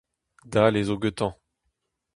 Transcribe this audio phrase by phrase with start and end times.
[0.53, 1.31] Dale zo gantañ.